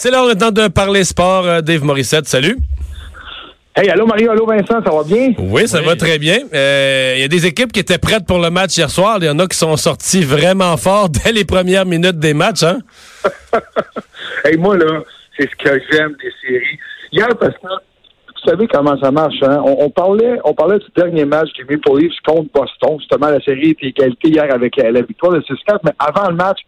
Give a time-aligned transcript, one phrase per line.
[0.00, 1.44] C'est l'heure maintenant de parler sport.
[1.44, 2.56] Euh, Dave Morissette, salut.
[3.74, 5.32] Hey, allô Mario, allô Vincent, ça va bien?
[5.38, 6.38] Oui, ça va très bien.
[6.54, 9.18] Euh, Il y a des équipes qui étaient prêtes pour le match hier soir.
[9.20, 12.62] Il y en a qui sont sortis vraiment fort dès les premières minutes des matchs.
[12.62, 12.78] Hein?
[14.44, 15.02] hey, moi, là,
[15.36, 16.78] c'est ce que j'aime des séries.
[17.10, 19.60] Hier, parce que vous savez comment ça marche, hein?
[19.64, 22.98] On, on parlait, on parlait du dernier match des Maple Leafs contre Boston.
[23.00, 26.36] Justement, la série était égalité hier avec la, la victoire de 6-4, mais avant le
[26.36, 26.58] match,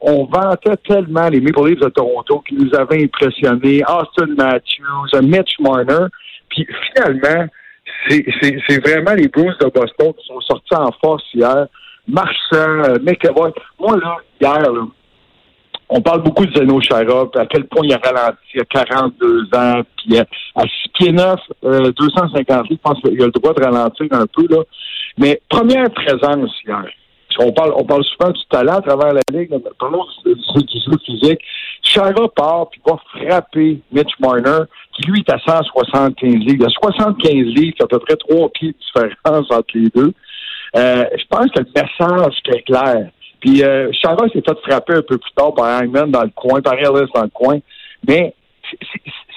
[0.00, 3.82] on vantait tellement les Maple Leafs de Toronto qui nous avaient impressionnés.
[3.88, 6.06] Austin Matthews, Mitch Marner.
[6.48, 7.46] Puis finalement,
[8.08, 11.66] c'est vraiment les Bruins de Boston qui sont sortis en force hier.
[12.08, 13.52] Marchand, McEvoy.
[13.80, 14.86] Moi, là, hier, là,
[15.88, 19.48] on parle beaucoup de Zeno Chara, puis à quel point il a ralenti à 42
[19.54, 23.30] ans, puis à, à 6 pieds 9, euh, 250 livres, je pense qu'il a le
[23.30, 24.62] droit de ralentir un peu, là.
[25.18, 26.84] Mais première présence hier.
[27.38, 30.78] On parle, on parle souvent du talent à travers la ligue, parlons du, du- du
[30.84, 31.40] jeu physique.
[31.82, 36.54] Chara part puis va frapper Mitch Marner, qui lui est à 175 livres.
[36.54, 39.88] Il y a 75 livres, c'est à peu près trois pieds de différence entre les
[39.94, 40.12] deux.
[40.76, 43.10] Euh, je pense que le message était clair.
[43.40, 46.60] Puis euh, Chara s'est fait frapper un peu plus tard par Hangman dans le coin,
[46.60, 47.58] par Ellis dans le coin.
[48.06, 48.34] Mais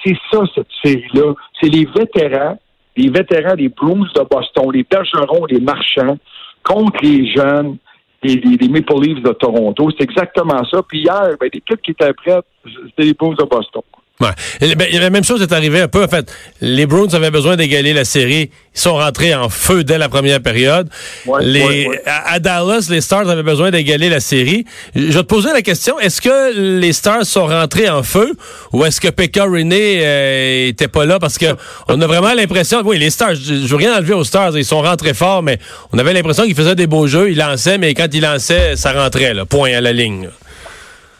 [0.04, 1.34] c'est ça, cette série-là.
[1.60, 2.58] C'est les vétérans,
[2.96, 6.18] les vétérans des Blues de Boston, les Bergerons, les Marchands,
[6.64, 7.76] contre les jeunes,
[8.22, 9.90] les Maple Leafs de Toronto.
[9.90, 10.82] C'est exactement ça.
[10.82, 13.82] Puis hier, ben, l'équipe qui était prête, c'était les Blues de Boston.
[14.20, 14.74] Ouais.
[14.76, 16.04] Ben, la même chose est arrivée un peu.
[16.04, 18.50] En fait, les Bruins avaient besoin d'égaler la série.
[18.74, 20.88] Ils sont rentrés en feu dès la première période.
[21.26, 22.02] Ouais, les, ouais.
[22.04, 24.66] À, à Dallas, les Stars avaient besoin d'égaler la série.
[24.94, 28.34] Je vais te poser la question est-ce que les Stars sont rentrés en feu
[28.72, 31.18] ou est-ce que Pekka Rinne euh, était pas là?
[31.18, 31.46] Parce que
[31.88, 32.82] on a vraiment l'impression.
[32.84, 33.34] Oui, les Stars.
[33.36, 34.56] Je, je veux rien enlever aux Stars.
[34.56, 35.58] Ils sont rentrés forts, mais
[35.92, 37.30] on avait l'impression qu'ils faisaient des beaux jeux.
[37.30, 39.32] Ils lançaient, mais quand ils lançaient, ça rentrait.
[39.34, 40.24] Là, point à la ligne.
[40.24, 40.30] là.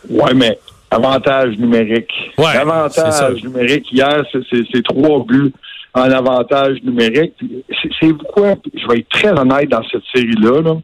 [0.08, 0.58] Ouais, mais
[0.90, 2.12] avantage numérique.
[2.38, 3.90] Ouais, avantage numérique.
[3.92, 5.52] Hier, c'est- trois buts
[5.94, 7.34] en avantage numérique.
[7.82, 8.54] C'est c'est quoi?
[8.74, 10.62] Je vais être très honnête dans cette série-là.
[10.62, 10.74] là.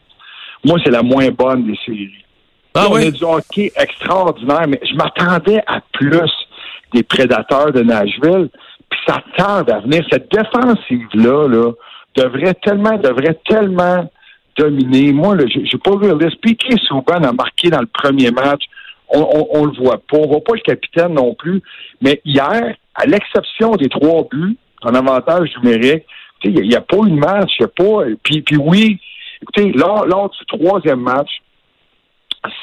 [0.64, 2.24] Moi, c'est la moins bonne des séries.
[2.74, 3.06] Ah on oui?
[3.06, 6.30] a du hockey extraordinaire, mais je m'attendais à plus
[6.92, 8.48] des prédateurs de Nashville.
[8.90, 10.04] Puis ça tarde à venir.
[10.10, 11.72] Cette défensive-là là,
[12.16, 14.10] devrait tellement, devrait tellement
[14.58, 15.12] dominer.
[15.12, 16.12] Moi, là, j'ai pas vu.
[16.42, 18.62] Piqué Souban a marqué dans le premier match.
[19.08, 20.18] On, on, on le voit pas.
[20.18, 21.62] On voit pas le capitaine non plus.
[22.00, 26.04] Mais hier, à l'exception des trois buts en avantage numérique,
[26.44, 27.50] il n'y a, pas eu de match.
[27.58, 28.04] Il a pas.
[28.22, 29.00] Puis, puis oui,
[29.42, 31.30] écoutez, lors, lors du troisième match,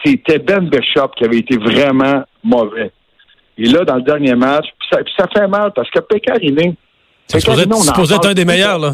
[0.05, 2.91] c'était Ben Bishop qui avait été vraiment mauvais.
[3.57, 6.75] Et là, dans le dernier match, puis ça, puis ça fait mal parce que Pécariné,
[7.27, 8.79] C'est supposé, c'est supposé être un des meilleurs.
[8.79, 8.93] là.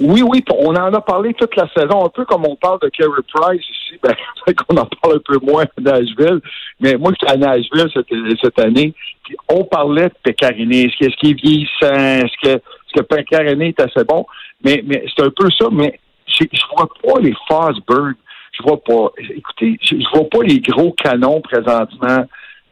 [0.00, 2.88] Oui, oui, on en a parlé toute la saison, un peu comme on parle de
[2.88, 4.14] Carey Price ici, ben,
[4.54, 6.40] qu'on en parle un peu moins à Nashville,
[6.80, 8.06] mais moi, j'étais à Nashville cette,
[8.42, 8.94] cette année,
[9.24, 13.80] puis on parlait de Pécariné, est-ce qu'il est vieillissant, est-ce que, est-ce que Pécariné est
[13.80, 14.26] assez bon,
[14.64, 18.14] mais, mais c'est un peu ça, mais je, vois pas les Fosberg,
[18.52, 22.24] je vois pas, écoutez, je, vois pas les gros canons présentement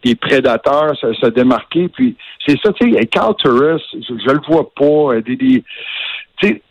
[0.03, 2.17] des prédateurs se, démarquer, puis
[2.47, 6.63] c'est ça, tu sais, Carl Turris, je, je le vois pas, euh, des, des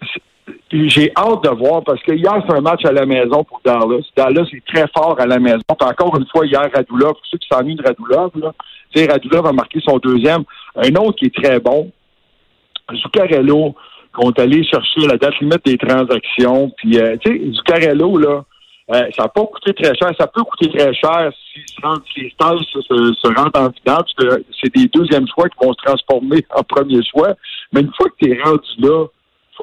[0.72, 4.04] j'ai hâte de voir parce que hier, c'est un match à la maison pour Dallas.
[4.16, 5.60] Dallas est très fort à la maison.
[5.68, 8.54] Puis encore une fois, hier, Radulov, pour ceux qui s'ennuient de Radulov, là,
[8.96, 10.44] Radulov a marqué son deuxième.
[10.76, 11.92] Un autre qui est très bon,
[12.94, 13.76] Zuccarello,
[14.14, 16.72] qu'on est allé chercher la date limite des transactions.
[16.78, 18.44] Puis, euh, tu sais, Zuccarello, là,
[18.92, 20.12] euh, ça n'a pas coûté très cher.
[20.20, 24.14] Ça peut coûter très cher si, les Stars se, se, se rendent en finale, parce
[24.14, 27.36] que c'est des deuxièmes choix qui vont se transformer en premier choix.
[27.72, 29.06] Mais une fois que tu es rendu là,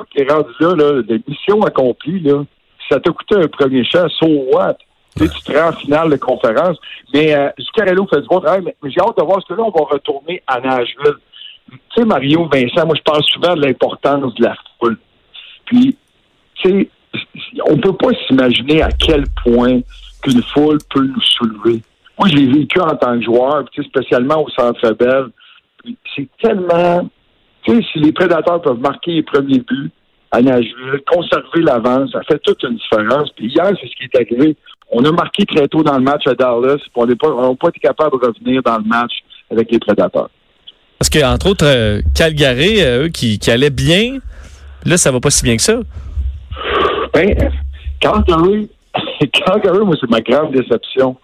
[0.04, 2.44] que tu es rendu là, là, mission accomplie, là,
[2.88, 4.76] ça t'a coûté un premier choix, so what?
[5.16, 6.76] Tu te rends en finale de conférence.
[7.14, 9.64] Mais euh, Zuccarello fait du bon travail, mais, j'ai hâte de voir ce que là,
[9.64, 11.14] on va retourner à Nashville.
[11.70, 14.98] Tu sais, Mario, Vincent, moi, je parle souvent de l'importance de la foule.
[15.64, 15.96] Puis,
[16.56, 16.88] tu sais,
[17.66, 19.80] on peut pas s'imaginer à quel point
[20.22, 21.82] qu'une foule peut nous soulever.
[22.18, 25.28] Moi, je l'ai vécu en tant que joueur, puis, spécialement au Centre Bell.
[26.14, 27.08] C'est tellement...
[27.66, 29.90] Tu sais, si les prédateurs peuvent marquer les premiers buts
[30.30, 33.30] à Nashville, conserver l'avance, ça fait toute une différence.
[33.36, 34.56] Puis hier, c'est ce qui est arrivé.
[34.90, 37.50] On a marqué très tôt dans le match à Dallas, puis on n'a pas, on
[37.50, 39.12] n'a pas été capable de revenir dans le match
[39.50, 40.30] avec les prédateurs.
[40.98, 44.18] Parce que, entre autres, euh, Calgary, euh, eux, qui, qui allaient bien,
[44.84, 45.78] là, ça va pas si bien que ça.
[47.12, 47.34] Ben,
[48.00, 48.70] Calgary,
[49.32, 51.16] Calgary, moi, c'est ma grande déception.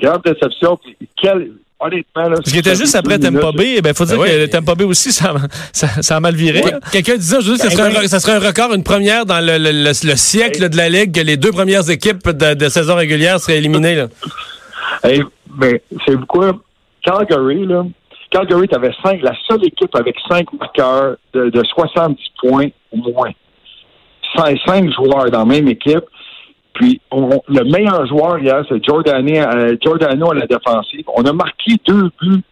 [0.00, 0.76] Grande déception.
[0.76, 1.50] Puis quel,
[1.80, 2.36] honnêtement, là.
[2.36, 4.50] Parce qu'il était juste après Tampa Bay, eh ben, faut dire Ben que oui.
[4.50, 5.34] Tampa Bay aussi, ça,
[5.72, 6.62] ça, ça a mal viré.
[6.92, 9.58] Quelqu'un disait aujourd'hui que ce serait, un, ça serait un record, une première dans le,
[9.58, 12.96] le- le- le siècle de la Ligue, que les deux premières équipes de, de saison
[12.96, 13.94] régulière seraient éliminées.
[13.94, 14.06] Là.
[15.04, 15.22] Hey,
[15.60, 16.52] mais c'est quoi?
[17.04, 17.84] Calgary, là.
[18.30, 23.30] Calgary, t'avais cinq, la seule équipe avec cinq marqueurs de, de 70 points au moins.
[24.36, 26.04] Cinq, cinq joueurs dans la même équipe.
[26.78, 31.04] Puis le meilleur joueur hier, c'est Giordano, euh, Giordano à la défensive.
[31.16, 32.42] On a marqué deux buts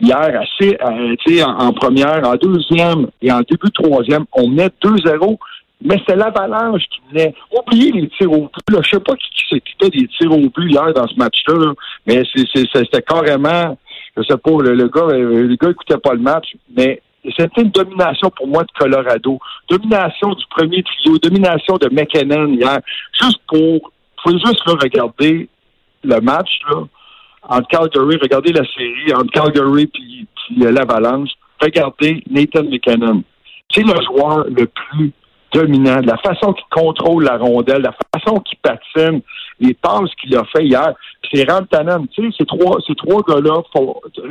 [0.00, 4.24] hier assez, euh, en, en première, en deuxième et en début troisième.
[4.32, 5.38] On menait 2-0.
[5.84, 7.34] Mais c'est l'avalanche qui venait.
[7.56, 8.70] Oubliez les tirs au but.
[8.70, 8.80] Là.
[8.82, 11.72] Je sais pas qui, qui s'occupait des tirs au but hier dans ce match-là, là.
[12.06, 13.78] mais c'était carrément,
[14.16, 17.02] je sais pas, le, le gars, euh, le gars écoutait pas le match, mais
[17.36, 19.38] c'était une domination pour moi de Colorado.
[19.68, 22.80] Domination du premier trio, domination de McKinnon hier.
[23.20, 23.92] Juste pour,
[24.22, 25.48] faut juste regarder
[26.04, 26.82] le match, là,
[27.48, 31.30] entre Calgary, regardez la série, entre Calgary puis, puis euh, l'Avalanche,
[31.60, 33.22] regardez Nathan McKinnon.
[33.72, 35.12] C'est le joueur le plus
[35.52, 39.20] dominant, la façon qu'il contrôle la rondelle, la façon qu'il patine,
[39.60, 40.92] les passes qu'il a fait hier.
[41.22, 43.62] Puis c'est Rantanen, tu sais, ces trois, ces trois gars-là,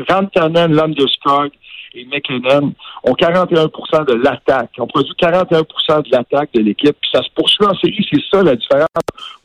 [0.10, 1.52] Rantanen, Landeskog
[1.98, 2.74] et McKinnon
[3.04, 7.66] ont 41% de l'attaque, ont produit 41% de l'attaque de l'équipe, puis ça se poursuit
[7.66, 8.88] en série, c'est ça la différence.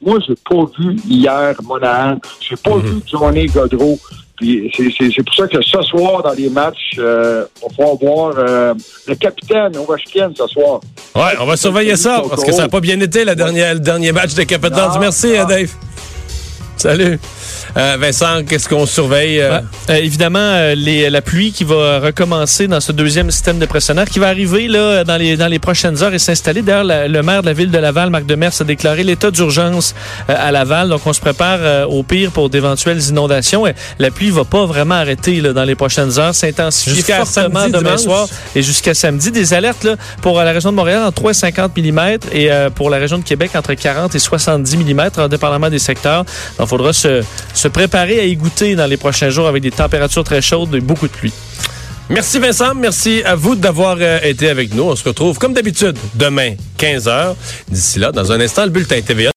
[0.05, 3.99] Moi, j'ai pas vu hier Monahan, j'ai pas vu Johnny Godreau.
[4.37, 7.75] Puis c'est- c'est c'est pour ça que ce soir, dans les matchs, euh, on va
[7.77, 8.75] pouvoir voir euh,
[9.07, 10.81] le capitaine Ovechkin ce soir.
[11.15, 13.81] Ouais, on va surveiller ça, parce que ça n'a pas bien été la dernière, le
[13.81, 14.93] dernier match de Capitals.
[14.99, 15.70] Merci, euh, Dave.
[16.77, 17.21] Salut.
[17.77, 19.41] Euh, Vincent, qu'est-ce qu'on surveille?
[19.41, 19.59] euh?
[19.59, 19.65] Ouais.
[19.91, 24.19] Euh, évidemment, les- la pluie qui va recommencer dans ce deuxième système de pressionnaire qui
[24.19, 26.63] va arriver là, dans, les, dans les prochaines heures et s'installer.
[26.63, 29.95] D'ailleurs, le maire de la ville de Laval, Marc Demers, a déclaré l'état d'urgence
[30.29, 30.89] à Laval.
[30.89, 33.67] Donc, on se prépare au pire pour d'éventuelles inondations.
[33.67, 36.35] Et la pluie va pas vraiment arrêter là, dans les prochaines heures.
[36.35, 38.01] S'intensifie Jusqu'à fortement samedi, demain dimanche.
[38.01, 39.31] soir et jusqu'à samedi.
[39.31, 42.01] Des alertes là, pour la région de Montréal en 3 et 50 mm
[42.33, 46.25] et euh, pour la région de Québec entre 40 et 70 mm, dépendamment des secteurs.
[46.59, 47.23] Donc, il faudra se,
[47.55, 50.81] se préparer à y goûter dans les prochains jours avec des températures très chaudes et
[50.81, 51.33] beaucoup de pluie.
[52.11, 54.83] Merci Vincent, merci à vous d'avoir euh, été avec nous.
[54.83, 57.37] On se retrouve comme d'habitude demain, 15h.
[57.71, 59.29] D'ici là, dans un instant, le bulletin TVA.